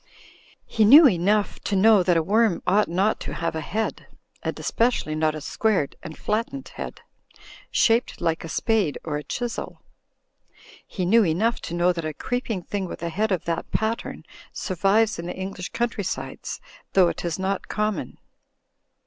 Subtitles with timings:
[0.65, 4.07] He knew enough to know that a worm ought not to have a head,
[4.41, 7.01] and especially not a squared and flattened head,
[7.69, 9.83] shaped like a spade or a chisel.
[10.87, 14.25] He knew enough to know that a creeping thing with a head of that pattern
[14.51, 16.59] survives in the Eng lish country sides,
[16.93, 18.17] though it is not common.